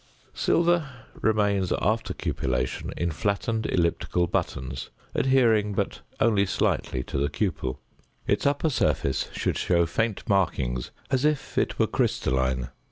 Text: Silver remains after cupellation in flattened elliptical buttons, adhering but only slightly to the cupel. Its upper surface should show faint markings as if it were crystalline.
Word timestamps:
Silver 0.33 0.89
remains 1.21 1.71
after 1.79 2.15
cupellation 2.15 2.91
in 2.97 3.11
flattened 3.11 3.67
elliptical 3.67 4.25
buttons, 4.25 4.89
adhering 5.13 5.73
but 5.75 6.01
only 6.19 6.43
slightly 6.43 7.03
to 7.03 7.19
the 7.19 7.29
cupel. 7.29 7.79
Its 8.25 8.47
upper 8.47 8.71
surface 8.71 9.29
should 9.31 9.59
show 9.59 9.85
faint 9.85 10.27
markings 10.27 10.89
as 11.11 11.23
if 11.23 11.55
it 11.55 11.77
were 11.77 11.85
crystalline. 11.85 12.69